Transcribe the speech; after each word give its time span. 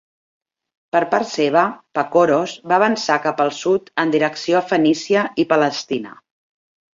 Per 0.95 1.01
part 1.09 1.27
seva, 1.31 1.65
Pacoros 1.99 2.55
va 2.71 2.79
avançar 2.81 3.19
cap 3.27 3.43
al 3.45 3.53
sud 3.59 3.93
en 4.05 4.15
direcció 4.17 4.59
a 4.61 4.63
Fenícia 4.73 5.27
i 5.45 5.47
Palestina. 5.53 6.17